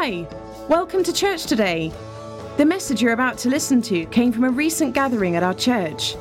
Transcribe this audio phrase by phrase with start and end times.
[0.00, 0.28] Hi,
[0.68, 1.92] welcome to church today.
[2.56, 6.14] The message you're about to listen to came from a recent gathering at our church.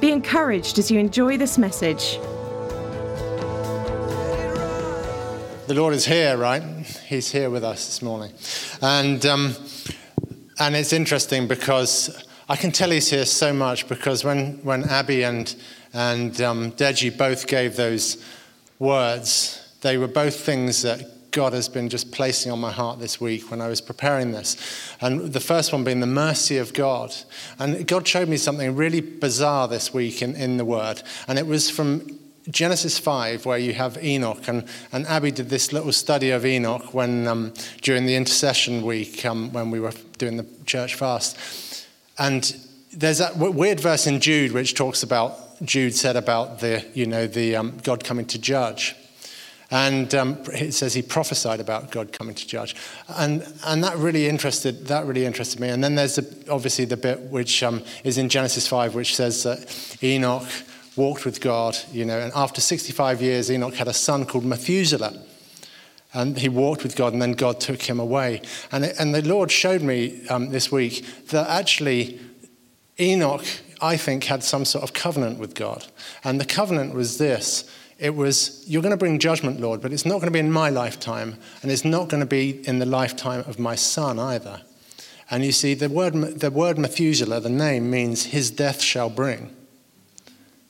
[0.00, 2.18] Be encouraged as you enjoy this message.
[5.66, 6.62] The Lord is here, right?
[7.08, 8.32] He's here with us this morning.
[8.80, 9.56] And, um,
[10.60, 15.24] and it's interesting because I can tell he's here so much because when, when Abby
[15.24, 15.52] and,
[15.92, 18.24] and um, Deji both gave those
[18.78, 23.20] words, they were both things that God has been just placing on my heart this
[23.20, 24.56] week when I was preparing this.
[25.02, 27.14] And the first one being the mercy of God.
[27.58, 31.02] And God showed me something really bizarre this week in, in the Word.
[31.28, 32.18] And it was from
[32.48, 34.48] Genesis 5, where you have Enoch.
[34.48, 39.26] And, and Abby did this little study of Enoch when, um, during the intercession week
[39.26, 41.86] um, when we were doing the church fast.
[42.18, 42.56] And
[42.94, 47.26] there's that weird verse in Jude which talks about, Jude said about the, you know,
[47.26, 48.94] the um, God coming to judge.
[49.70, 52.76] And um, it says he prophesied about God coming to judge,
[53.08, 55.70] and and that really interested that really interested me.
[55.70, 59.42] And then there's the, obviously the bit which um, is in Genesis five, which says
[59.42, 60.46] that Enoch
[60.96, 65.22] walked with God, you know, and after 65 years, Enoch had a son called Methuselah.
[66.14, 68.40] And he walked with God, and then God took him away.
[68.72, 72.18] And, it, and the Lord showed me um, this week that actually
[72.98, 73.44] Enoch,
[73.82, 75.84] I think, had some sort of covenant with God.
[76.24, 80.04] And the covenant was this it was, You're going to bring judgment, Lord, but it's
[80.04, 82.86] not going to be in my lifetime, and it's not going to be in the
[82.86, 84.62] lifetime of my son either.
[85.30, 89.54] And you see, the word, the word Methuselah, the name, means his death shall bring.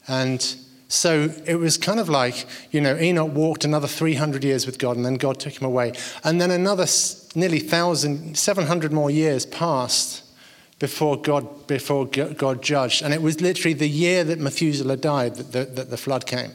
[0.09, 0.57] And
[0.89, 4.97] so it was kind of like, you know, Enoch walked another 300 years with God,
[4.97, 5.93] and then God took him away.
[6.25, 6.87] And then another
[7.35, 10.23] nearly 1,000, 700 more years passed
[10.79, 13.03] before God, before God judged.
[13.03, 16.53] And it was literally the year that Methuselah died that the, that the flood came.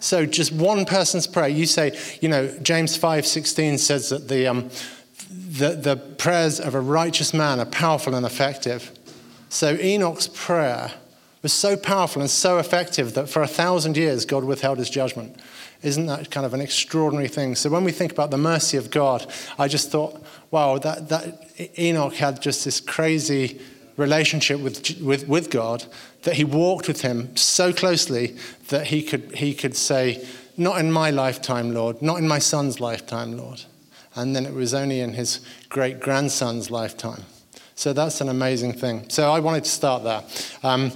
[0.00, 1.48] So just one person's prayer.
[1.48, 4.70] You say, you know, James 5:16 says that the, um,
[5.30, 8.90] the, the prayers of a righteous man are powerful and effective.
[9.50, 10.92] So Enoch's prayer
[11.42, 15.36] was so powerful and so effective that for a thousand years God withheld his judgment.
[15.82, 17.54] Isn't that kind of an extraordinary thing?
[17.54, 19.26] So when we think about the mercy of God,
[19.58, 23.60] I just thought, wow, that, that Enoch had just this crazy
[23.96, 25.84] relationship with, with, with God
[26.22, 28.36] that he walked with him so closely
[28.68, 30.26] that he could, he could say,
[30.56, 33.62] Not in my lifetime, Lord, not in my son's lifetime, Lord.
[34.14, 37.22] And then it was only in his great grandson's lifetime.
[37.74, 39.08] So that's an amazing thing.
[39.08, 40.22] So I wanted to start there.
[40.62, 40.92] Um,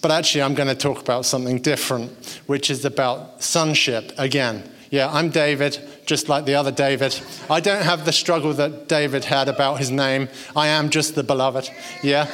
[0.00, 4.68] but actually, I'm going to talk about something different, which is about sonship again.
[4.90, 7.18] Yeah, I'm David, just like the other David.
[7.48, 10.28] I don't have the struggle that David had about his name.
[10.56, 11.70] I am just the beloved.
[12.02, 12.26] Yeah.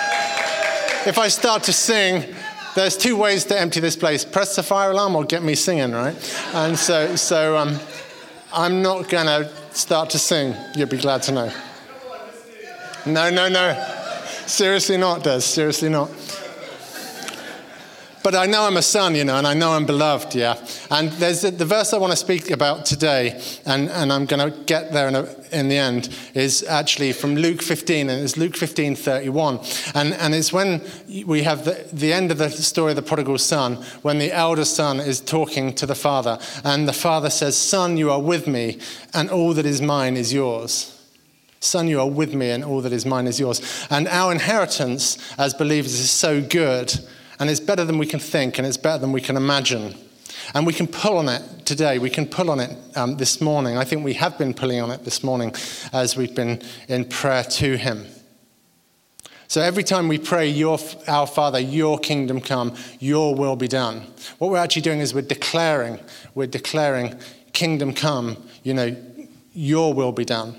[1.06, 2.34] if I start to sing,
[2.74, 5.92] there's two ways to empty this place press the fire alarm or get me singing,
[5.92, 6.14] right?
[6.52, 7.78] And so, so um,
[8.52, 10.54] I'm not going to start to sing.
[10.74, 11.52] You'll be glad to know.
[13.06, 13.94] No, no, no.
[14.46, 15.40] Seriously not, Des.
[15.40, 16.10] Seriously not.
[18.26, 20.56] But I know I'm a son, you know, and I know I'm beloved, yeah.
[20.90, 24.64] And there's the, verse I want to speak about today, and, and I'm going to
[24.64, 28.56] get there in, a, in the end, is actually from Luke 15, and it's Luke
[28.56, 29.60] 15, 31.
[29.94, 30.82] And, and it's when
[31.24, 34.64] we have the, the end of the story of the prodigal son, when the elder
[34.64, 38.80] son is talking to the father, and the father says, Son, you are with me,
[39.14, 41.00] and all that is mine is yours.
[41.60, 43.86] Son, you are with me, and all that is mine is yours.
[43.88, 46.92] And our inheritance as believers is so good
[47.38, 49.94] and it's better than we can think, and it's better than we can imagine.
[50.54, 51.98] And we can pull on it today.
[51.98, 53.76] We can pull on it um, this morning.
[53.76, 55.54] I think we have been pulling on it this morning
[55.92, 58.06] as we've been in prayer to Him.
[59.48, 64.02] So every time we pray, your, Our Father, your kingdom come, your will be done,
[64.38, 66.00] what we're actually doing is we're declaring,
[66.34, 67.14] we're declaring,
[67.52, 68.96] kingdom come, you know,
[69.52, 70.54] your will be done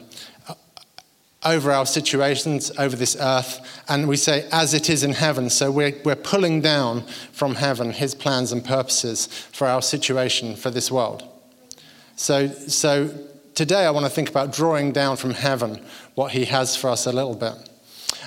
[1.46, 5.50] over our situations, over this earth, and we say, as it is in heaven.
[5.50, 10.72] So we're, we're pulling down from heaven his plans and purposes for our situation, for
[10.72, 11.24] this world.
[12.16, 13.14] So, so
[13.54, 15.80] today I want to think about drawing down from heaven
[16.16, 17.54] what he has for us a little bit.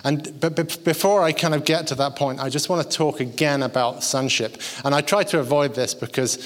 [0.05, 2.97] And but, but before I kind of get to that point, I just want to
[2.97, 4.61] talk again about sonship.
[4.85, 6.39] And I try to avoid this because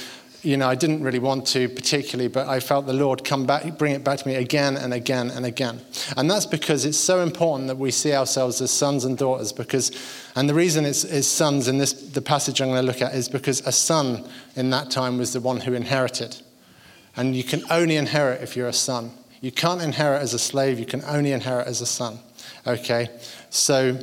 [0.44, 3.78] you know, I didn't really want to particularly, but I felt the Lord come back,
[3.78, 5.80] bring it back to me again and again and again.
[6.16, 9.52] And that's because it's so important that we see ourselves as sons and daughters.
[9.52, 9.90] Because,
[10.36, 13.14] and the reason it's, it's sons in this the passage I'm going to look at
[13.14, 16.36] is because a son in that time was the one who inherited,
[17.16, 19.12] and you can only inherit if you're a son.
[19.40, 20.78] You can't inherit as a slave.
[20.78, 22.18] You can only inherit as a son.
[22.66, 23.08] Okay,
[23.50, 23.98] so.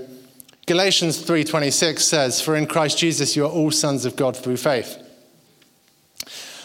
[0.67, 4.95] Galatians 3:26 says, "For in Christ Jesus you are all sons of God through faith."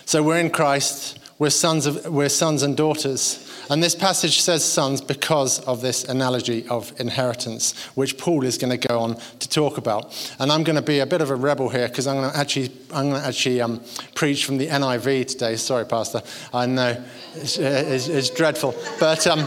[0.06, 3.42] So we're in Christ, we're sons, of, we're sons and daughters.
[3.68, 8.70] And this passage says sons because of this analogy of inheritance, which Paul is going
[8.70, 10.14] to go on to talk about.
[10.38, 12.38] And I'm going to be a bit of a rebel here because I'm going to
[12.38, 13.82] actually, I'm going to actually um,
[14.14, 15.56] preach from the NIV today.
[15.56, 16.22] Sorry, Pastor.
[16.54, 17.02] I know
[17.34, 18.76] it's, it's, it's dreadful.
[19.00, 19.26] But.
[19.26, 19.44] Um,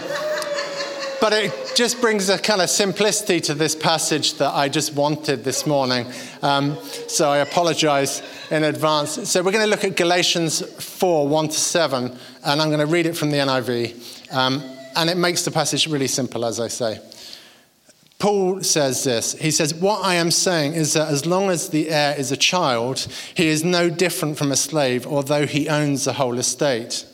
[1.22, 5.44] but it just brings a kind of simplicity to this passage that I just wanted
[5.44, 6.06] this morning.
[6.42, 6.78] Um,
[7.08, 8.22] so I apologize
[8.52, 9.30] in advance.
[9.30, 12.86] So we're going to look at Galatians 4 1 to 7, and I'm going to
[12.86, 14.34] read it from the NIV.
[14.34, 14.64] Um,
[14.96, 17.00] and it makes the passage really simple, as I say.
[18.20, 19.34] Paul says this.
[19.34, 22.38] He says, What I am saying is that as long as the heir is a
[22.38, 27.06] child, he is no different from a slave, although he owns the whole estate.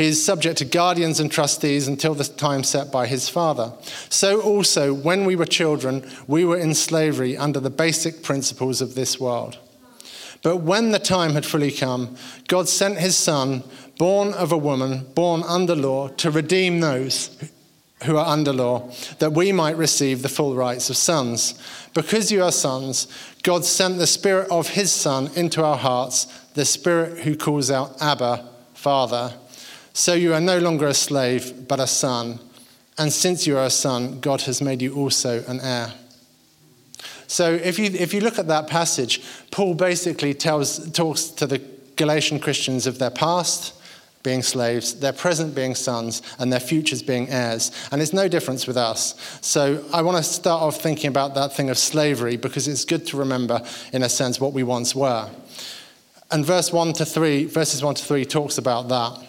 [0.00, 3.74] He is subject to guardians and trustees until the time set by his father.
[4.08, 8.94] So also, when we were children, we were in slavery under the basic principles of
[8.94, 9.58] this world.
[10.42, 12.16] But when the time had fully come,
[12.48, 13.62] God sent his son,
[13.98, 17.36] born of a woman, born under law, to redeem those
[18.04, 21.52] who are under law, that we might receive the full rights of sons.
[21.92, 23.06] Because you are sons,
[23.42, 26.24] God sent the Spirit of His Son into our hearts,
[26.54, 29.34] the Spirit who calls out, Abba, Father.
[30.00, 32.40] So you are no longer a slave, but a son.
[32.96, 35.92] And since you are a son, God has made you also an heir.
[37.26, 39.20] So if you, if you look at that passage,
[39.50, 41.58] Paul basically tells, talks to the
[41.96, 43.74] Galatian Christians of their past
[44.22, 47.70] being slaves, their present being sons, and their futures being heirs.
[47.92, 49.14] And it's no difference with us.
[49.42, 53.06] So I want to start off thinking about that thing of slavery because it's good
[53.08, 53.60] to remember,
[53.92, 55.28] in a sense, what we once were.
[56.30, 59.26] And verse 1 to 3, verses 1 to 3 talks about that.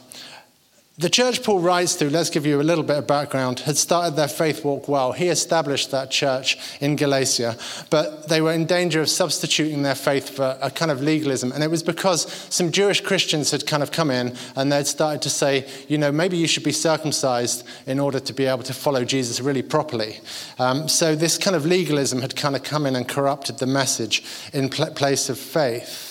[1.02, 4.16] The church Paul writes to, let's give you a little bit of background, had started
[4.16, 5.14] their faith walk well.
[5.14, 7.58] He established that church in Galatia,
[7.90, 11.54] but they were in danger of substituting their faith for a kind of legalism.
[11.54, 15.24] And it was because some Jewish Christians had kind of come in and they'd started
[15.24, 18.74] to say, you know, maybe you should be circumcised in order to be able to
[18.74, 20.20] follow Jesus really properly.
[20.60, 24.24] Um, so this kind of legalism had kind of come in and corrupted the message
[24.54, 26.11] in place of faith.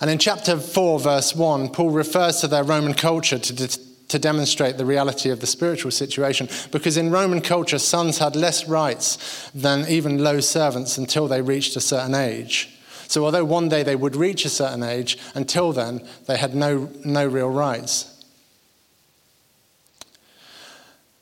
[0.00, 3.78] And in chapter 4, verse 1, Paul refers to their Roman culture to, de-
[4.08, 6.48] to demonstrate the reality of the spiritual situation.
[6.70, 11.76] Because in Roman culture, sons had less rights than even low servants until they reached
[11.76, 12.74] a certain age.
[13.08, 16.90] So, although one day they would reach a certain age, until then, they had no,
[17.04, 18.14] no real rights.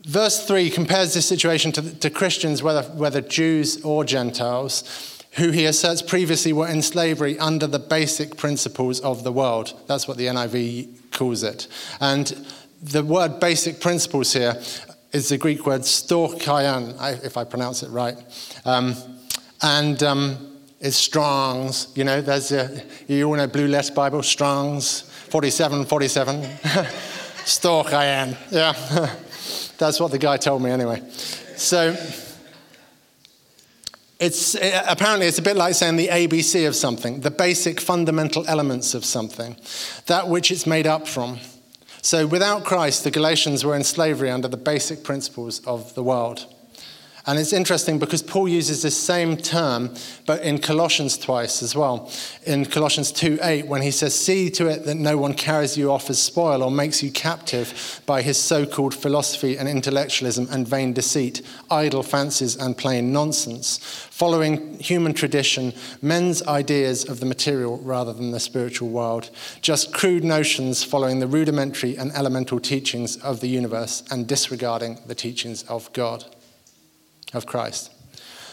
[0.02, 5.66] Verse 3 compares this situation to, to Christians, whether, whether Jews or Gentiles who he
[5.66, 9.78] asserts previously were in slavery under the basic principles of the world.
[9.86, 11.68] That's what the NIV calls it.
[12.00, 12.46] And
[12.82, 14.60] the word basic principles here
[15.12, 18.16] is the Greek word storchion, if I pronounce it right.
[18.64, 18.94] Um,
[19.62, 25.02] and um, it's Strong's, you know, there's a, you all know Blue Letter Bible, Strong's,
[25.30, 26.42] 47, 47.
[27.46, 28.72] storchion, yeah.
[29.78, 31.02] That's what the guy told me anyway.
[31.56, 31.94] So,
[34.18, 38.44] it's, uh, apparently, it's a bit like saying the ABC of something, the basic fundamental
[38.48, 39.56] elements of something,
[40.06, 41.38] that which it's made up from.
[42.00, 46.46] So, without Christ, the Galatians were in slavery under the basic principles of the world.
[47.28, 49.92] And it's interesting because Paul uses this same term,
[50.26, 52.08] but in Colossians twice as well.
[52.44, 55.90] In Colossians 2 8, when he says, See to it that no one carries you
[55.90, 60.68] off as spoil or makes you captive by his so called philosophy and intellectualism and
[60.68, 63.78] vain deceit, idle fancies and plain nonsense,
[64.10, 69.30] following human tradition, men's ideas of the material rather than the spiritual world,
[69.62, 75.14] just crude notions following the rudimentary and elemental teachings of the universe and disregarding the
[75.14, 76.24] teachings of God
[77.36, 77.92] of Christ.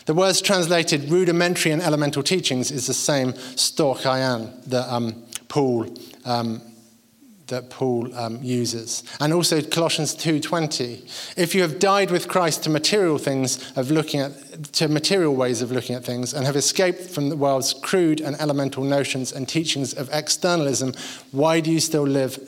[0.06, 6.62] The words translated rudimentary and elemental teachings is the same storchion that um, Paul um,
[7.48, 11.06] that Paul um, uses, and also Colossians two twenty.
[11.38, 14.32] If you have died with Christ to material things of looking at
[14.74, 18.36] to material ways of looking at things, and have escaped from the world's crude and
[18.40, 20.94] elemental notions and teachings of externalism,
[21.32, 22.40] why do you still live?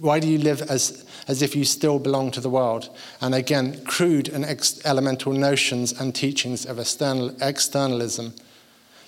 [0.00, 2.94] Why do you live as as if you still belong to the world.
[3.20, 8.34] And again, crude and ex- elemental notions and teachings of external, externalism.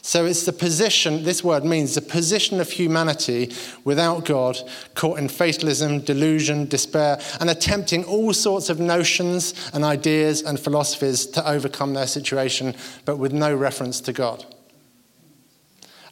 [0.07, 4.57] So it's the position, this word means the position of humanity without God,
[4.95, 11.27] caught in fatalism, delusion, despair, and attempting all sorts of notions and ideas and philosophies
[11.27, 14.47] to overcome their situation, but with no reference to God.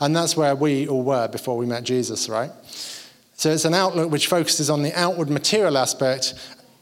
[0.01, 2.51] And that's where we all were before we met Jesus, right?
[3.35, 6.35] So it's an outlook which focuses on the outward material aspect,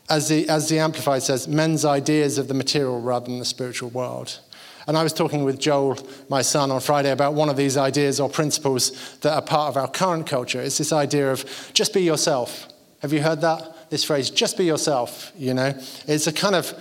[0.09, 3.91] as the, as the Amplified says, men's ideas of the material rather than the spiritual
[3.91, 4.39] world.
[4.87, 5.97] And I was talking with Joel,
[6.29, 9.77] my son, on Friday about one of these ideas or principles that are part of
[9.77, 10.61] our current culture.
[10.61, 12.69] It's this idea of just be yourself.
[13.01, 13.91] Have you heard that?
[13.91, 15.75] This phrase, just be yourself, you know?
[16.07, 16.75] It's a kind of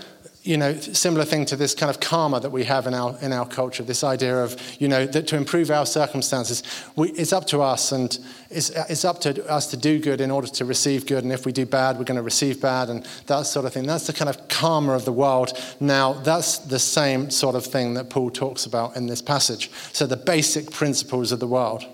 [0.44, 3.32] you know, similar thing to this kind of karma that we have in our, in
[3.32, 6.64] our culture, this idea of, you know, that to improve our circumstances,
[6.96, 8.18] we, it's up to us and
[8.50, 11.24] it's, it's up to us to do good in order to receive good.
[11.24, 13.86] And if we do bad, we're going to receive bad and that sort of thing.
[13.86, 15.54] That's the kind of karma of the world.
[15.80, 19.70] Now, that's the same sort of thing that Paul talks about in this passage.
[19.94, 21.86] So the basic principles of the world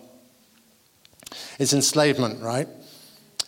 [1.60, 2.70] is enslavement, right?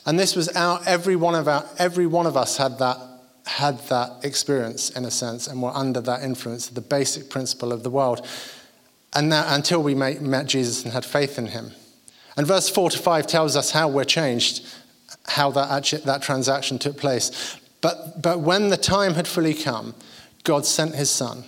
[0.05, 3.08] And this was our, every one of our, every one of us had that
[3.49, 7.73] had that experience in a sense and were under that influence, of the basic principle
[7.73, 8.25] of the world.
[9.13, 11.71] And now, until we met Jesus and had faith in him.
[12.37, 14.67] And verse 4 to 5 tells us how we're changed,
[15.25, 17.57] how that, actually, that transaction took place.
[17.81, 19.95] But, but when the time had fully come,
[20.43, 21.43] God sent his son,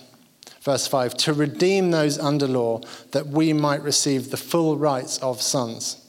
[0.62, 2.80] verse 5, to redeem those under law
[3.12, 6.04] that we might receive the full rights of sons.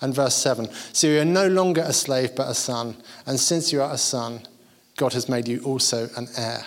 [0.00, 3.72] And verse 7 So you are no longer a slave but a son, and since
[3.72, 4.46] you are a son,
[4.96, 6.64] God has made you also an heir.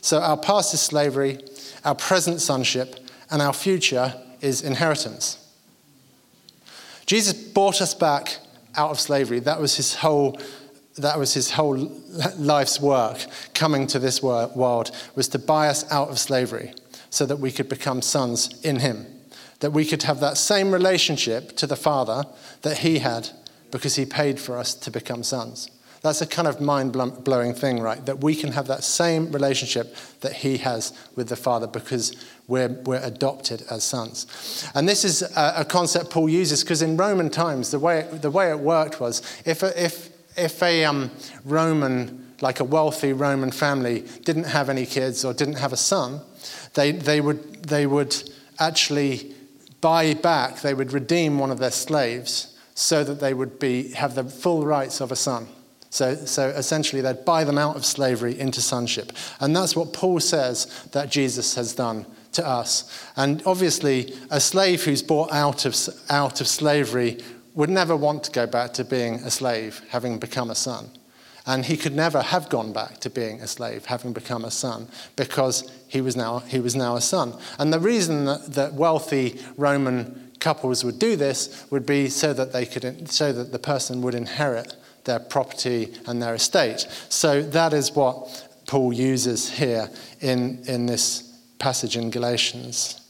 [0.00, 1.38] So our past is slavery,
[1.84, 2.96] our present sonship,
[3.30, 5.44] and our future is inheritance.
[7.06, 8.38] Jesus bought us back
[8.76, 9.40] out of slavery.
[9.40, 10.38] That was his whole
[10.98, 11.76] that was his whole
[12.36, 13.18] life's work
[13.54, 16.72] coming to this world was to buy us out of slavery
[17.10, 19.06] so that we could become sons in him
[19.60, 22.24] that we could have that same relationship to the father
[22.62, 23.28] that he had
[23.70, 27.80] because he paid for us to become sons that's a kind of mind blowing thing,
[27.80, 28.04] right?
[28.06, 32.14] That we can have that same relationship that he has with the Father because
[32.46, 34.70] we're, we're adopted as sons.
[34.74, 38.22] And this is a, a concept Paul uses because in Roman times, the way, it,
[38.22, 41.10] the way it worked was if a, if, if a um,
[41.44, 46.20] Roman, like a wealthy Roman family, didn't have any kids or didn't have a son,
[46.74, 48.14] they, they, would, they would
[48.60, 49.34] actually
[49.80, 54.14] buy back, they would redeem one of their slaves so that they would be, have
[54.14, 55.48] the full rights of a son.
[55.90, 59.12] So, so essentially, they'd buy them out of slavery into sonship.
[59.40, 63.04] And that's what Paul says that Jesus has done to us.
[63.16, 65.74] And obviously, a slave who's bought out of,
[66.10, 67.18] out of slavery
[67.54, 70.90] would never want to go back to being a slave, having become a son.
[71.46, 74.86] And he could never have gone back to being a slave, having become a son,
[75.16, 77.34] because he was now, he was now a son.
[77.58, 82.52] And the reason that, that wealthy Roman couples would do this would be so that,
[82.52, 84.76] they could, so that the person would inherit
[85.08, 86.86] their property and their estate.
[87.08, 91.24] So that is what Paul uses here in, in this
[91.58, 93.00] passage in Galatians.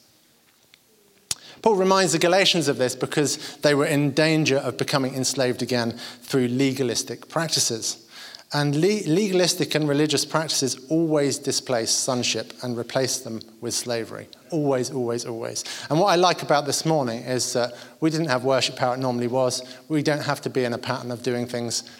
[1.60, 5.92] Paul reminds the Galatians of this because they were in danger of becoming enslaved again
[6.22, 8.07] through legalistic practices.
[8.52, 14.26] And le- legalistic and religious practices always displace sonship and replace them with slavery.
[14.50, 15.64] Always, always, always.
[15.90, 19.00] And what I like about this morning is that we didn't have worship how it
[19.00, 19.62] normally was.
[19.88, 21.90] We don't have to be in a pattern of doing things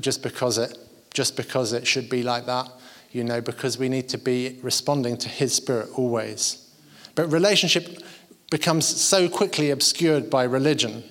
[0.00, 0.76] just because it,
[1.12, 2.68] just because it should be like that,
[3.12, 6.68] you know, because we need to be responding to His Spirit always.
[7.14, 8.02] But relationship
[8.50, 11.04] becomes so quickly obscured by religion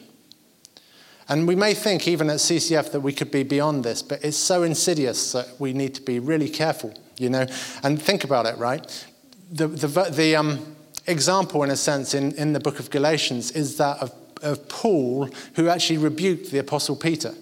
[1.30, 4.38] and we may think, even at CCF, that we could be beyond this, but it's
[4.38, 7.46] so insidious that we need to be really careful, you know.
[7.82, 9.06] And think about it, right?
[9.52, 10.76] The, the, the um,
[11.08, 15.30] example, in a sense, in, in the book of Galatians is that of, of Paul,
[15.56, 17.34] who actually rebuked the Apostle Peter.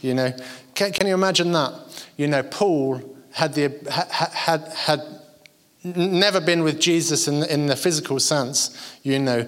[0.00, 0.34] You know,
[0.74, 1.72] can, can you imagine that?
[2.16, 3.02] You know, Paul
[3.32, 5.00] had, the, had, had, had
[5.84, 9.46] never been with Jesus in, in the physical sense, you know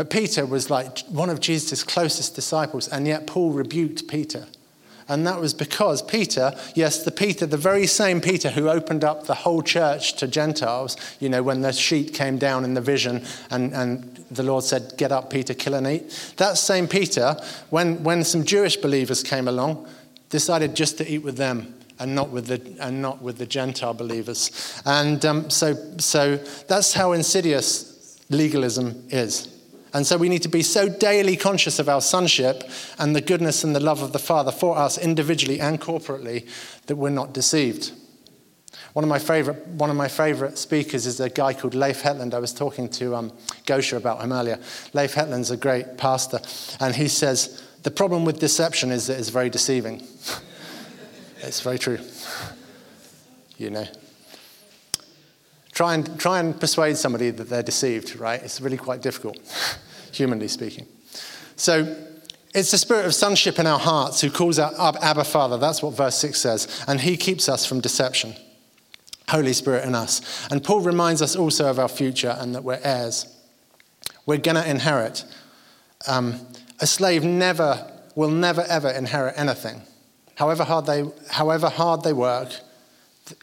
[0.00, 4.46] but Peter was like one of Jesus' closest disciples, and yet Paul rebuked Peter.
[5.08, 9.26] And that was because Peter, yes, the Peter, the very same Peter who opened up
[9.26, 13.22] the whole church to Gentiles, you know, when the sheet came down in the vision
[13.50, 16.32] and, and the Lord said, Get up, Peter, kill and eat.
[16.38, 17.36] That same Peter,
[17.68, 19.86] when, when some Jewish believers came along,
[20.30, 23.92] decided just to eat with them and not with the, and not with the Gentile
[23.92, 24.80] believers.
[24.86, 26.36] And um, so, so
[26.68, 29.59] that's how insidious legalism is.
[29.92, 32.62] And so we need to be so daily conscious of our sonship
[32.98, 36.48] and the goodness and the love of the Father for us individually and corporately
[36.86, 37.92] that we're not deceived.
[38.92, 42.34] One of my favorite, one of my favorite speakers is a guy called Leif Hetland.
[42.34, 43.32] I was talking to um,
[43.66, 44.58] Gosha about him earlier.
[44.92, 46.40] Leif Hetland's a great pastor,
[46.80, 50.02] and he says the problem with deception is that it's very deceiving.
[51.38, 51.98] it's very true.
[53.56, 53.86] You know,
[55.80, 58.42] Try and, try and persuade somebody that they're deceived, right?
[58.42, 59.38] It's really quite difficult,
[60.12, 60.86] humanly speaking.
[61.56, 61.96] So
[62.54, 65.56] it's the spirit of sonship in our hearts who calls out Abba Father.
[65.56, 66.84] That's what verse 6 says.
[66.86, 68.34] And he keeps us from deception.
[69.30, 70.46] Holy Spirit in us.
[70.50, 73.34] And Paul reminds us also of our future and that we're heirs.
[74.26, 75.24] We're going to inherit.
[76.06, 76.46] Um,
[76.80, 79.80] a slave never will never ever inherit anything.
[80.34, 82.50] However hard they, however hard they work,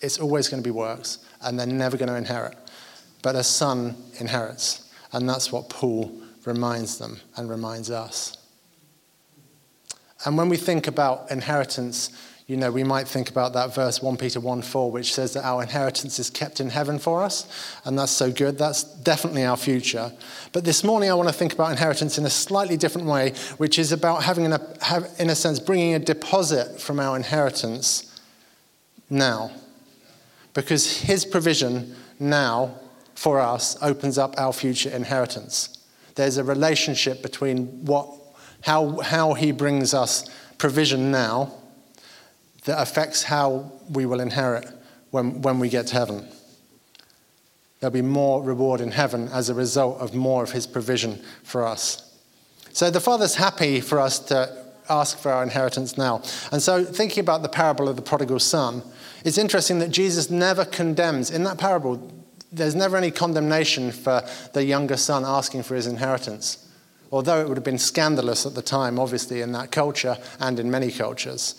[0.03, 1.17] it's always going to be works,
[1.47, 2.57] and they're never going to inherit.
[3.21, 6.11] But a son inherits, and that's what Paul
[6.45, 8.37] reminds them and reminds us.
[10.25, 12.11] And when we think about inheritance,
[12.47, 15.45] you know, we might think about that verse 1 Peter 1 4, which says that
[15.45, 17.47] our inheritance is kept in heaven for us.
[17.85, 18.57] And that's so good.
[18.57, 20.11] That's definitely our future.
[20.51, 23.79] But this morning, I want to think about inheritance in a slightly different way, which
[23.79, 28.19] is about having, in a sense, bringing a deposit from our inheritance
[29.09, 29.51] now.
[30.57, 32.73] Because his provision now
[33.13, 35.85] for us opens up our future inheritance.
[36.15, 38.09] There's a relationship between what,
[38.63, 41.53] how, how he brings us provision now
[42.65, 44.67] that affects how we will inherit
[45.11, 46.27] when, when we get to heaven.
[47.79, 51.67] There'll be more reward in heaven as a result of more of his provision for
[51.67, 52.17] us.
[52.73, 56.21] So the Father's happy for us to ask for our inheritance now.
[56.51, 58.83] And so, thinking about the parable of the prodigal son,
[59.23, 62.11] it's interesting that Jesus never condemns, in that parable,
[62.51, 66.65] there's never any condemnation for the younger son asking for his inheritance.
[67.11, 70.69] Although it would have been scandalous at the time, obviously, in that culture and in
[70.69, 71.55] many cultures.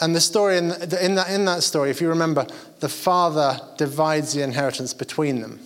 [0.00, 2.46] And the story in, in, that, in that story, if you remember,
[2.80, 5.58] the father divides the inheritance between them.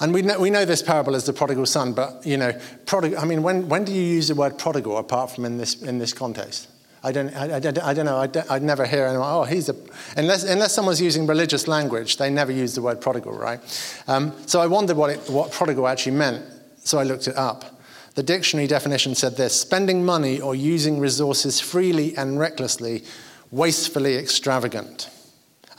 [0.00, 3.18] And we know, we know this parable as the prodigal son, but, you know, prodigal,
[3.18, 5.98] I mean, when, when do you use the word prodigal apart from in this, in
[5.98, 6.68] this context?
[7.02, 8.16] I don't, I, I, I don't know.
[8.16, 9.76] I would I'd never hear anyone, oh, he's a,
[10.16, 13.60] unless, unless someone's using religious language, they never use the word prodigal, right?
[14.06, 16.44] Um, so I wondered what, it, what prodigal actually meant,
[16.78, 17.80] so I looked it up.
[18.16, 23.04] The dictionary definition said this spending money or using resources freely and recklessly,
[23.50, 25.08] wastefully extravagant.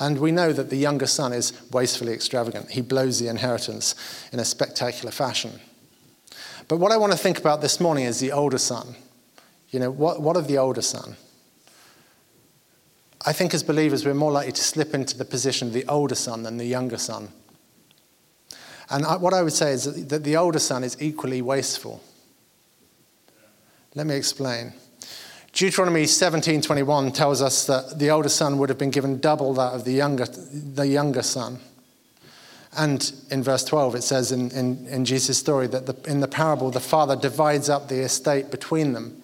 [0.01, 2.71] And we know that the younger son is wastefully extravagant.
[2.71, 3.93] He blows the inheritance
[4.33, 5.59] in a spectacular fashion.
[6.67, 8.95] But what I want to think about this morning is the older son.
[9.69, 11.17] You know, what, what of the older son?
[13.27, 16.15] I think as believers, we're more likely to slip into the position of the older
[16.15, 17.29] son than the younger son.
[18.89, 22.01] And I, what I would say is that the older son is equally wasteful.
[23.93, 24.73] Let me explain.
[25.53, 29.83] Deuteronomy 17:21 tells us that the older son would have been given double that of
[29.83, 31.59] the younger, the younger son.
[32.77, 36.27] And in verse 12, it says in, in, in Jesus' story that the, in the
[36.27, 39.21] parable, the father divides up the estate between them.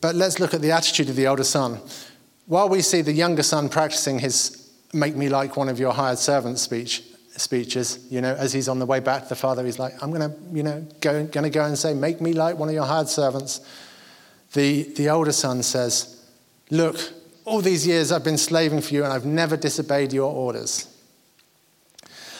[0.00, 1.80] But let's look at the attitude of the older son.
[2.46, 6.18] While we see the younger son practicing his make me like one of your hired
[6.18, 7.02] servants speech,
[7.36, 10.10] speeches, you know, as he's on the way back to the father, he's like, I'm
[10.10, 12.74] going to, you know, go, going to go and say, make me like one of
[12.74, 13.60] your hired servants.
[14.52, 16.24] The, the older son says,
[16.70, 16.96] look,
[17.44, 20.94] all these years I've been slaving for you and I've never disobeyed your orders.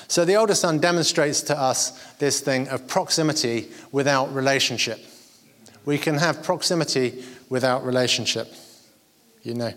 [0.06, 4.98] So the older son demonstrates to us this thing of proximity without relationship.
[5.84, 8.52] We can have proximity without relationship.
[9.42, 9.72] You know,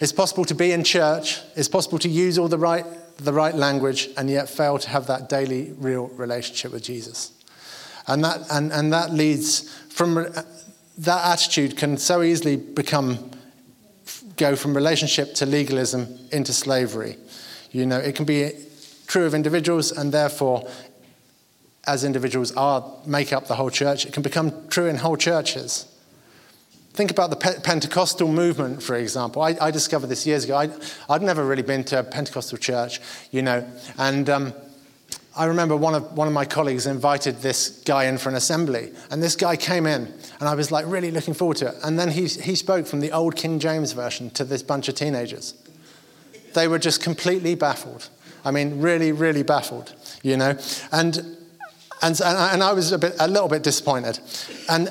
[0.00, 2.84] it's possible to be in church, it's possible to use all the right
[3.18, 7.32] the right language and yet fail to have that daily, real relationship with Jesus.
[8.06, 10.26] And that, and, and that leads from
[10.98, 13.30] that attitude can so easily become
[14.36, 17.16] go from relationship to legalism into slavery.
[17.70, 18.52] You know, it can be
[19.06, 20.68] true of individuals, and therefore,
[21.86, 25.86] as individuals are make up the whole church, it can become true in whole churches.
[26.92, 29.42] Think about the Pentecostal movement, for example.
[29.42, 30.56] I, I discovered this years ago.
[30.56, 30.68] I,
[31.08, 33.00] would never really been to a Pentecostal church,
[33.32, 34.54] you know, and um,
[35.36, 38.92] I remember one of, one of my colleagues invited this guy in for an assembly,
[39.10, 41.74] and this guy came in, and I was like really looking forward to it.
[41.82, 44.94] And then he, he spoke from the old King James version to this bunch of
[44.94, 45.54] teenagers.
[46.54, 48.08] They were just completely baffled.
[48.44, 49.92] I mean, really, really baffled,
[50.22, 50.56] you know.
[50.92, 51.16] And,
[52.00, 54.20] and, and I was a, bit, a little bit disappointed.
[54.68, 54.88] And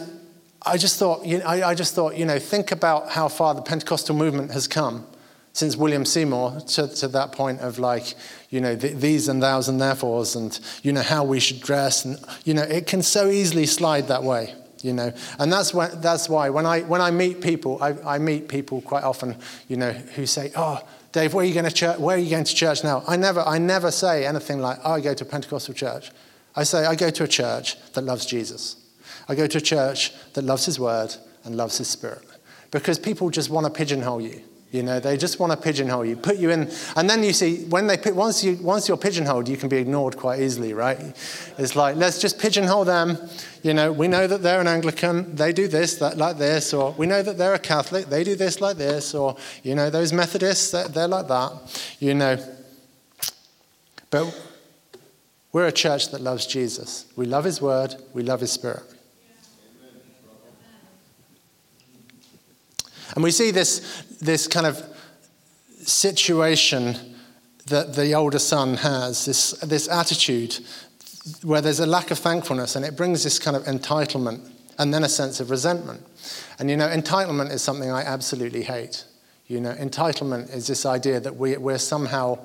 [0.66, 3.54] I just thought, you know, I, I just thought, you know, think about how far
[3.56, 5.06] the Pentecostal movement has come
[5.54, 8.16] since William Seymour to, to that point of like,
[8.50, 12.06] you know, the, these and thous and therefores and, you know, how we should dress.
[12.06, 15.14] And, you know, it can so easily slide that way, you know.
[15.38, 18.82] And that's, when, that's why when I, when I meet people, I, I meet people
[18.82, 19.38] quite often,
[19.68, 22.00] you know, who say, oh, Dave, where are you going to church?
[22.00, 23.04] Where are you going to church now?
[23.08, 26.12] I never, I never say anything like, oh, I go to a Pentecostal church.
[26.56, 28.76] I say, I go to a church that loves Jesus.
[29.30, 32.26] I go to a church that loves His Word and loves His Spirit.
[32.72, 34.42] Because people just want to pigeonhole you.
[34.74, 37.66] You know, they just want to pigeonhole you, put you in, and then you see
[37.66, 40.98] when they once you once you're pigeonholed, you can be ignored quite easily, right?
[41.60, 43.20] It's like let's just pigeonhole them.
[43.62, 46.92] You know, we know that they're an Anglican, they do this, that like this, or
[46.94, 50.12] we know that they're a Catholic, they do this like this, or you know, those
[50.12, 51.52] Methodists, they're, they're like that.
[52.00, 52.44] You know,
[54.10, 54.36] but
[55.52, 57.06] we're a church that loves Jesus.
[57.16, 58.93] We love His Word, we love His Spirit.
[63.16, 64.82] And we see this, this kind of
[65.82, 66.96] situation
[67.68, 70.60] that the older son has, this, this attitude
[71.42, 74.50] where there's a lack of thankfulness and it brings this kind of entitlement
[74.80, 76.06] and then a sense of resentment.
[76.60, 79.06] And you know, entitlement is something I absolutely hate.
[79.48, 82.40] You know, entitlement is this idea that we, we're somehow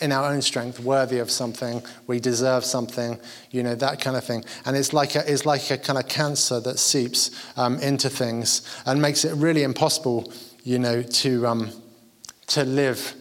[0.00, 3.18] in our own strength worthy of something, we deserve something,
[3.50, 4.44] you know, that kind of thing.
[4.66, 8.62] And it's like a, it's like a kind of cancer that seeps um, into things
[8.86, 10.32] and makes it really impossible,
[10.64, 11.70] you know, to, um,
[12.48, 13.14] to live,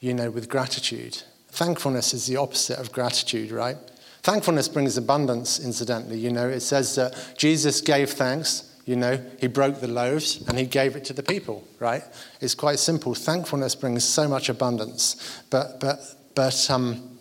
[0.00, 1.22] you know, with gratitude.
[1.48, 3.76] Thankfulness is the opposite of gratitude, right?
[4.22, 6.18] Thankfulness brings abundance, incidentally.
[6.18, 10.56] You know, it says that Jesus gave thanks you know, he broke the loaves and
[10.56, 12.04] he gave it to the people, right?
[12.40, 13.14] It's quite simple.
[13.14, 15.98] Thankfulness brings so much abundance, but, but,
[16.36, 17.18] but um,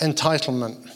[0.00, 0.90] entitlement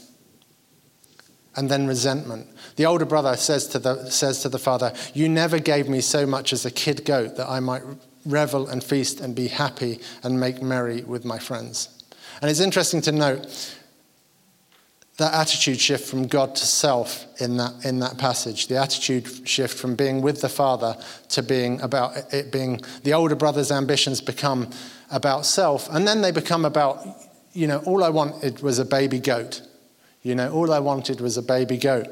[1.57, 2.47] and then resentment.
[2.77, 6.25] The older brother says to, the, says to the father, You never gave me so
[6.25, 7.83] much as a kid goat that I might
[8.25, 12.05] revel and feast and be happy and make merry with my friends.
[12.41, 13.77] And it's interesting to note
[15.17, 19.79] that attitude shift from God to self in that, in that passage, the attitude shift
[19.79, 20.97] from being with the Father
[21.31, 24.69] to being about it being the older brother's ambitions become
[25.11, 27.07] about self, and then they become about,
[27.53, 29.63] you know, all I wanted was a baby goat.
[30.23, 32.09] You know, all I wanted was a baby goat.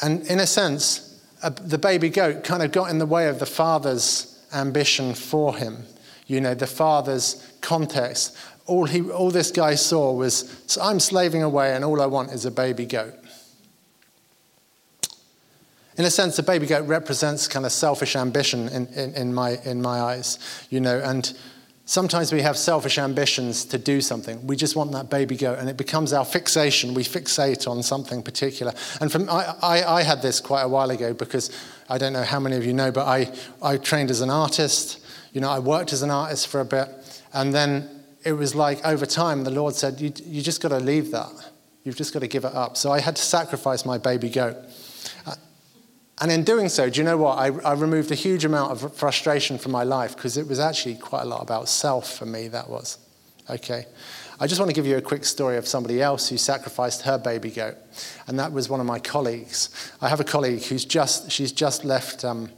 [0.00, 3.40] And in a sense, a, the baby goat kind of got in the way of
[3.40, 5.84] the father's ambition for him.
[6.28, 11.42] You know, the father's context all, he, all this guy saw was, so I'm slaving
[11.42, 13.14] away and all I want is a baby goat.
[15.98, 19.58] In a sense, a baby goat represents kind of selfish ambition in, in, in, my,
[19.64, 20.38] in my eyes,
[20.70, 21.32] you know, and
[21.84, 24.46] sometimes we have selfish ambitions to do something.
[24.46, 26.94] We just want that baby goat, and it becomes our fixation.
[26.94, 28.72] We fixate on something particular.
[29.00, 31.50] And from, I, I, I had this quite a while ago because
[31.90, 33.30] I don't know how many of you know, but I,
[33.62, 35.00] I trained as an artist.
[35.32, 36.88] You know, I worked as an artist for a bit,
[37.34, 40.78] and then it was like over time, the Lord said, You, you just got to
[40.78, 41.30] leave that.
[41.84, 42.76] You've just got to give it up.
[42.76, 44.56] So I had to sacrifice my baby goat.
[45.26, 45.34] Uh,
[46.20, 47.38] and in doing so, do you know what?
[47.38, 50.94] I, I removed a huge amount of frustration from my life because it was actually
[50.94, 52.98] quite a lot about self for me, that was.
[53.50, 53.86] Okay.
[54.38, 57.18] I just want to give you a quick story of somebody else who sacrificed her
[57.18, 57.76] baby goat,
[58.26, 59.92] and that was one of my colleagues.
[60.00, 62.50] I have a colleague who's just, she's just left um,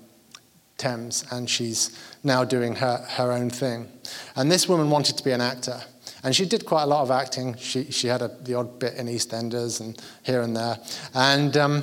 [0.85, 3.89] Thames and she's now doing her, her own thing.
[4.37, 5.81] And this woman wanted to be an actor.
[6.23, 7.57] And she did quite a lot of acting.
[7.57, 10.79] She, she had a, the odd bit in EastEnders and here and there.
[11.15, 11.83] And um,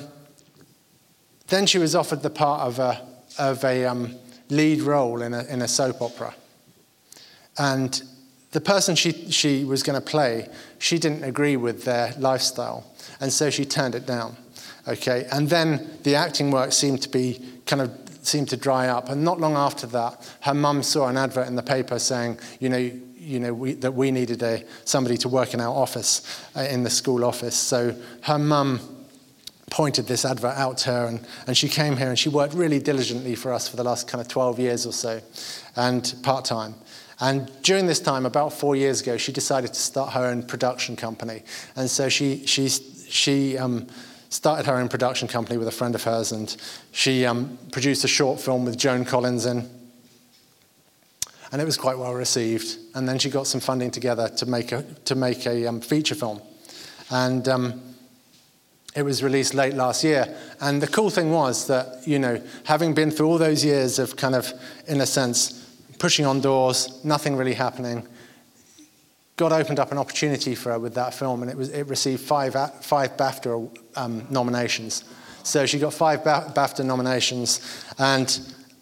[1.47, 3.01] then she was offered the part of a,
[3.39, 4.15] of a um,
[4.49, 6.33] lead role in a, in a soap opera.
[7.57, 8.01] And
[8.51, 12.85] the person she, she was going to play, she didn't agree with their lifestyle.
[13.19, 14.37] And so she turned it down.
[14.87, 15.27] Okay.
[15.31, 19.09] And then the acting work seemed to be kind of seemed to dry up.
[19.09, 22.69] And not long after that, her mum saw an advert in the paper saying, you
[22.69, 26.61] know, you know we, that we needed a, somebody to work in our office, uh,
[26.61, 27.55] in the school office.
[27.55, 28.79] So her mum
[29.69, 32.79] pointed this advert out to her, and, and she came here and she worked really
[32.79, 35.21] diligently for us for the last kind of 12 years or so,
[35.75, 36.75] and part time.
[37.21, 40.95] And during this time, about four years ago, she decided to start her own production
[40.95, 41.43] company.
[41.75, 43.87] And so she, she, she um,
[44.31, 46.55] started her own production company with a friend of hers, and
[46.91, 49.69] she um, produced a short film with Joan Collins in.
[51.51, 52.77] And it was quite well received.
[52.95, 56.15] And then she got some funding together to make a, to make a um, feature
[56.15, 56.41] film.
[57.09, 57.81] And um,
[58.95, 60.33] it was released late last year.
[60.61, 64.15] And the cool thing was that, you know, having been through all those years of
[64.15, 64.49] kind of,
[64.87, 65.51] in a sense,
[65.99, 68.07] pushing on doors, nothing really happening,
[69.35, 72.21] God opened up an opportunity for her with that film, and it, was, it received
[72.21, 75.03] five, five BAFTA um, nominations.
[75.43, 78.39] So she got five BAFTA nominations, and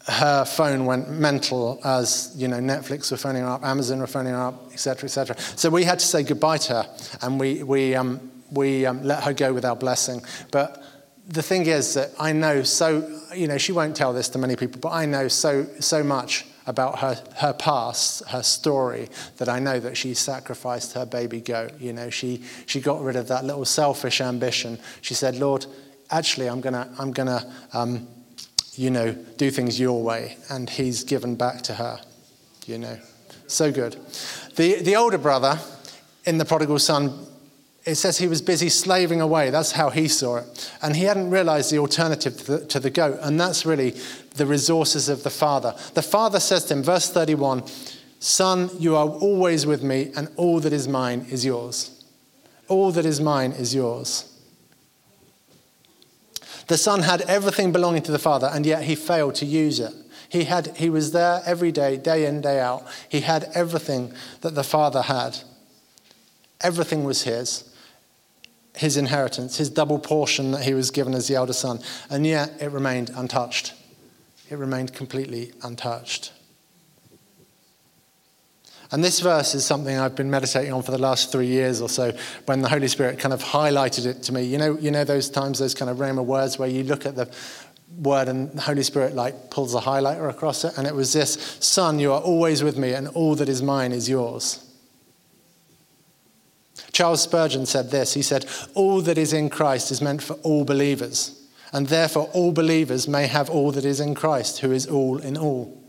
[0.10, 4.34] her phone went mental as you know Netflix were phoning her up, Amazon were phoning
[4.34, 5.38] her up, etc., etc.
[5.38, 9.24] So we had to say goodbye to her, and we we um, we um, let
[9.24, 10.22] her go with our blessing.
[10.52, 10.84] But
[11.28, 14.56] the thing is that I know so you know she won't tell this to many
[14.56, 19.58] people, but I know so so much about her, her past, her story, that I
[19.58, 21.72] know that she sacrificed her baby goat.
[21.80, 24.78] You know, she, she got rid of that little selfish ambition.
[25.02, 25.66] She said, Lord,
[26.12, 28.08] actually, I'm going to, I'm gonna, um,
[28.76, 30.38] you know, do things your way.
[30.50, 32.00] And he's given back to her.
[32.68, 33.00] you know.
[33.48, 33.98] So good.
[34.56, 35.60] The, the older brother
[36.26, 37.26] in the prodigal son,
[37.86, 39.50] it says he was busy slaving away.
[39.50, 40.72] That's how he saw it.
[40.82, 43.20] And he hadn't realized the alternative to the, to the goat.
[43.22, 43.96] And that's really
[44.36, 45.76] the resources of the father.
[45.94, 47.64] The father says to him, verse 31,
[48.20, 52.04] Son, you are always with me, and all that is mine is yours.
[52.68, 54.26] All that is mine is yours.
[56.68, 59.94] The son had everything belonging to the father, and yet he failed to use it.
[60.28, 62.86] He, had, he was there every day, day in, day out.
[63.08, 65.40] He had everything that the father had.
[66.62, 67.69] Everything was his
[68.80, 72.50] his inheritance, his double portion that he was given as the elder son, and yet
[72.62, 73.74] it remained untouched.
[74.50, 76.32] It remained completely untouched.
[78.90, 81.90] And this verse is something I've been meditating on for the last three years or
[81.90, 82.14] so
[82.46, 84.44] when the Holy Spirit kind of highlighted it to me.
[84.44, 87.18] You know, you know those times, those kind of rhema words where you look at
[87.18, 87.30] the
[88.02, 90.78] word and the Holy Spirit like pulls a highlighter across it.
[90.78, 93.92] And it was this Son, you are always with me, and all that is mine
[93.92, 94.66] is yours.
[97.00, 100.66] Charles Spurgeon said this He said, All that is in Christ is meant for all
[100.66, 105.18] believers, and therefore all believers may have all that is in Christ, who is all
[105.18, 105.82] in all.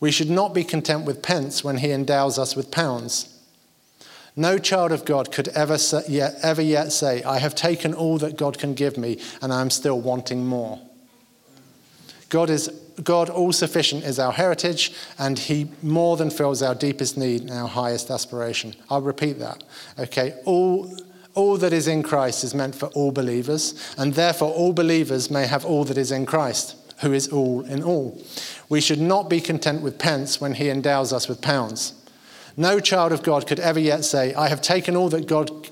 [0.00, 3.40] We should not be content with pence when he endows us with pounds.
[4.34, 8.36] No child of God could ever, yet, ever yet say, I have taken all that
[8.36, 10.80] God can give me and I am still wanting more.
[12.30, 12.68] God is
[13.02, 17.50] God all sufficient is our heritage and he more than fills our deepest need and
[17.50, 18.74] our highest aspiration.
[18.90, 19.62] I'll repeat that.
[19.98, 20.96] Okay, all
[21.36, 25.46] all that is in Christ is meant for all believers, and therefore all believers may
[25.46, 28.18] have all that is in Christ, who is all in all.
[28.70, 31.92] We should not be content with pence when he endows us with pounds.
[32.56, 35.68] No child of God could ever yet say, I have taken all that God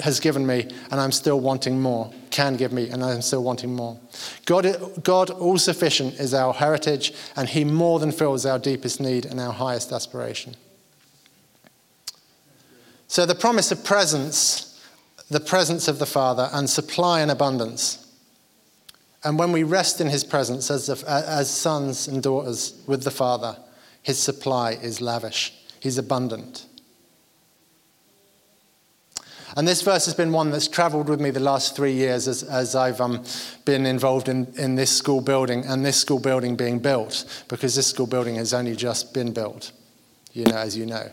[0.00, 3.74] has given me and I'm still wanting more, can give me and I'm still wanting
[3.74, 3.98] more.
[4.46, 9.24] God, God all sufficient is our heritage and he more than fills our deepest need
[9.24, 10.56] and our highest aspiration.
[13.06, 14.82] So the promise of presence,
[15.30, 18.04] the presence of the Father and supply and abundance
[19.24, 23.56] and when we rest in his presence as, as sons and daughters with the Father,
[24.02, 26.66] his supply is lavish, he's abundant.
[29.58, 32.44] And this verse has been one that's traveled with me the last three years as,
[32.44, 33.24] as I've um,
[33.64, 37.88] been involved in, in this school building and this school building being built, because this
[37.88, 39.72] school building has only just been built,
[40.32, 41.10] you know, as you know.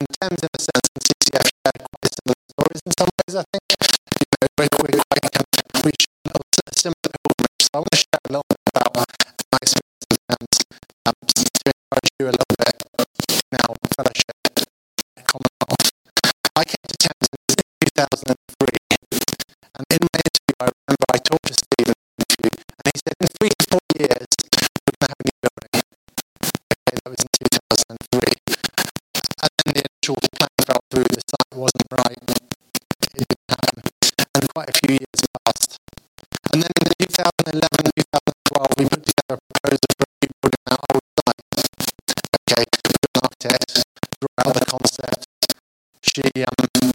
[0.00, 3.44] And Thames, in a sense, and CCF shared quite similar stories in some ways, I
[3.52, 3.62] think.
[4.18, 4.48] You know,
[5.84, 7.60] we share similar pilgrimage.
[7.60, 8.07] So I want to
[19.98, 23.64] in my interview, I remember I talked to Stephen, and he said, in three to
[23.66, 24.30] four years,
[24.86, 25.74] we're going to have a new building.
[26.86, 28.38] Okay, that was in 2003.
[29.42, 32.22] And then the initial plan fell through, the site wasn't right,
[33.18, 33.82] it didn't happen,
[34.38, 35.82] and quite a few years passed.
[36.54, 40.86] And then in 2011, 2012, we put together a proposal for a new building our
[40.94, 41.42] old site.
[42.46, 43.82] Okay, an architect,
[44.22, 45.26] draw out the concept.
[46.06, 46.94] She um,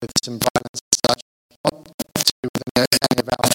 [0.00, 1.20] with some violence and such.
[1.60, 3.50] Not to do with any, of our,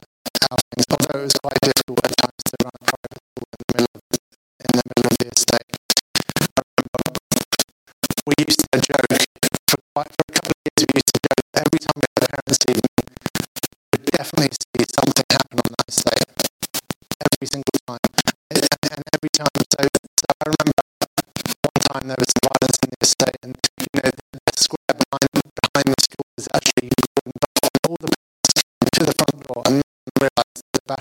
[0.53, 3.57] our things, although it was quite difficult at times to run a private school in
[3.57, 4.01] the middle of,
[4.61, 5.69] in the, middle of the estate.
[6.53, 7.01] I remember
[8.29, 9.09] we used to joke
[9.65, 10.81] for, quite, for a couple of years.
[10.85, 12.93] We used to joke every time we had a parents' evening,
[13.89, 16.29] we'd definitely see something happen on that estate.
[17.25, 18.05] Every single time,
[18.53, 18.61] and,
[18.93, 19.49] and every time.
[19.73, 20.74] So, so I remember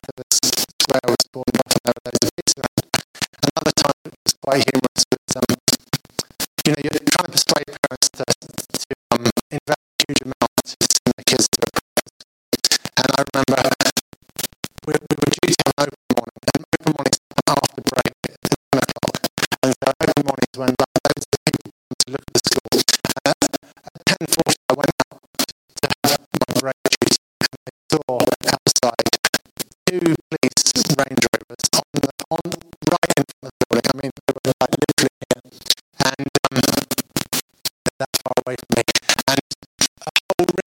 [0.03, 2.83] of the square was cordoned off, and there were loads of kids around.
[3.45, 5.03] Another time it was quite humorous.
[5.15, 5.55] Was, um,
[6.65, 8.34] you know, you're trying to persuade parents to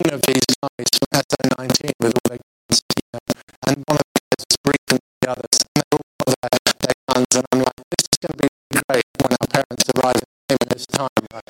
[0.08, 3.20] one of these guys from SO19 was all against you know,
[3.68, 6.96] and one of the guys is briefing the others, and they all got their, their
[7.12, 8.48] guns, and I'm like, this is going to be
[8.88, 11.12] great when our parents arrive at this time.
[11.12, 11.44] and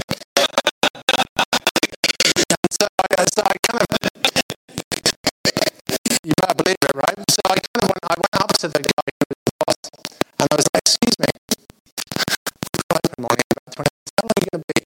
[2.73, 4.09] so I, so I kind of,
[6.25, 7.17] you better believe it, right?
[7.29, 9.85] So I kind of went, I went up to the guy who was the boss,
[10.41, 11.29] and I was like, excuse me,
[12.89, 14.86] 20 how long are you going to be?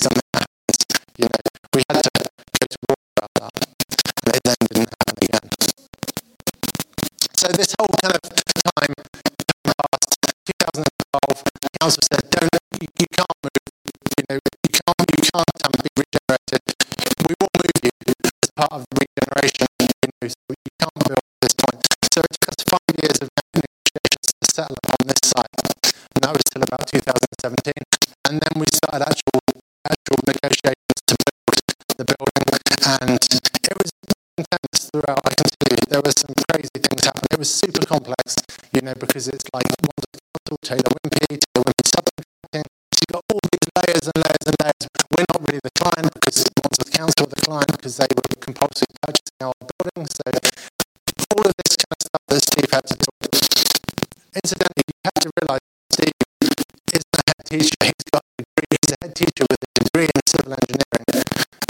[0.00, 0.78] Something that happens.
[1.16, 1.42] You know,
[1.74, 3.54] we had to go to war about that,
[4.26, 5.46] and it then didn't happen again.
[7.38, 8.94] So this whole kind of time
[9.62, 10.08] past
[10.66, 11.42] 2012,
[11.80, 12.50] council said, "Don't
[12.82, 13.64] you, you can't move.
[14.18, 16.62] You know, you can't you can't um, be regenerated.
[17.22, 19.66] We will move you as part of the regeneration.
[19.80, 23.18] You know, so you can't build at this point." So it took us five years
[23.22, 25.54] of negotiations to settle on this site,
[26.14, 27.72] and that was till about 2017.
[28.26, 29.45] And then we started actual
[32.86, 33.90] and it was
[34.38, 35.18] intense throughout.
[35.26, 37.34] I can tell you, there were some crazy things happening.
[37.34, 38.38] It was super complex,
[38.72, 42.66] you know, because it's like Wandsworth Council, Taylor Wimpey, Taylor Wimpey subcontracting.
[42.94, 44.84] So you've got all these layers and layers and layers.
[45.18, 49.40] We're not really the client because Wandsworth Council the client because they were compulsory purchasing
[49.42, 50.06] our building.
[50.06, 50.22] So
[51.34, 53.34] all of this kind of stuff that Steve had to talk.
[54.30, 56.14] Incidentally, you have to realise Steve
[56.94, 57.82] is a head teacher.
[57.82, 58.70] He's got a degree.
[58.78, 61.06] He's a head teacher with a degree in civil engineering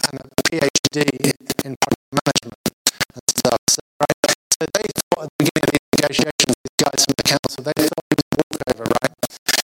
[0.06, 2.62] and a PhD in project management
[3.10, 3.58] and stuff.
[3.70, 4.36] So, right?
[4.54, 7.76] so they thought at the beginning of these negotiations, these guys from the council, they
[7.82, 9.14] thought he was a walkover, right?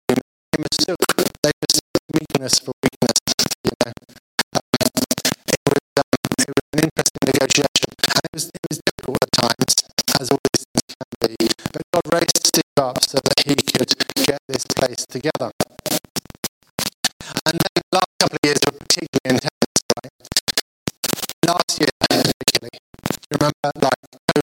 [0.07, 0.15] They
[0.63, 1.01] mistook,
[1.43, 3.19] they mistook weakness for weakness,
[3.67, 3.91] you know.
[4.55, 4.71] Um,
[5.51, 9.31] it, was, um, it was an interesting negotiation, and it was, it was difficult at
[9.35, 9.73] times,
[10.23, 11.35] as all these things can be,
[11.75, 15.51] but God raised Steve up so that he could get this place together.
[17.45, 18.78] And then the last couple of years were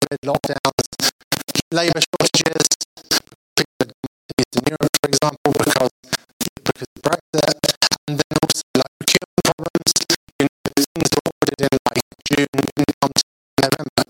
[0.06, 1.10] COVID lockdowns,
[1.74, 2.66] labour shortages,
[4.38, 5.90] Eastern Europe, for example, because
[6.62, 7.58] because of Brexit,
[8.06, 9.90] and then also like procurement problems.
[10.38, 13.22] You know, things were ordered in like June, didn't come to
[13.66, 14.02] November.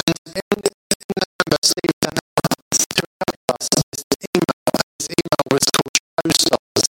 [0.00, 0.72] And in, in
[1.12, 2.56] November, Steve sent out
[2.96, 3.04] to
[3.52, 4.64] us this email.
[4.96, 6.88] This email was called Showstoppers.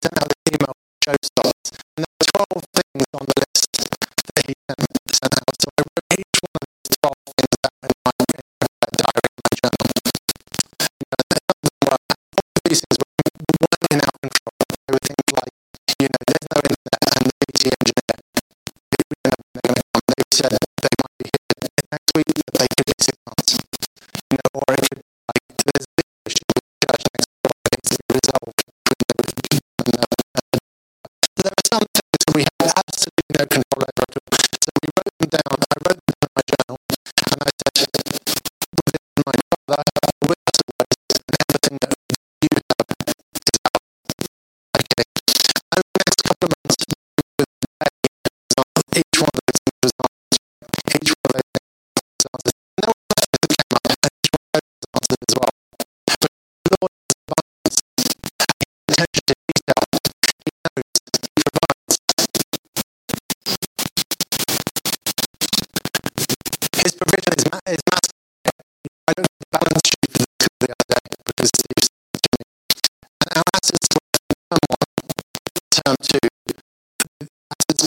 [0.00, 0.72] Sent this email
[1.04, 1.49] Showstoppers.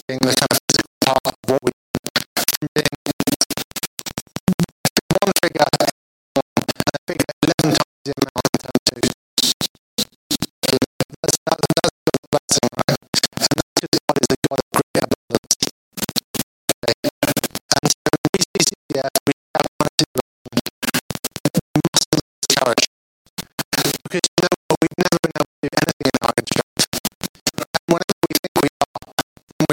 [0.06, 0.43] The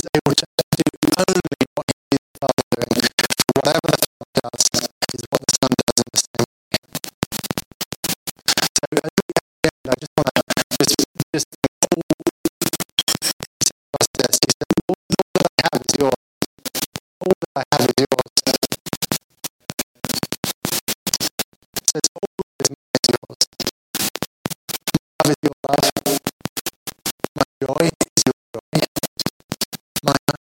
[0.00, 0.49] mensaje, muchachos.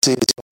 [0.10, 0.49] says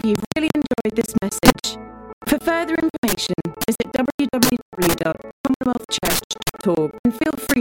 [0.00, 1.78] believe you really enjoyed this message.
[2.26, 3.34] For further information,
[3.66, 7.60] visit www.commonwealthchurch.org and feel free